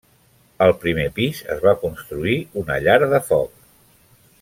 [0.65, 3.57] Al primer pis es va construir una llar de foc.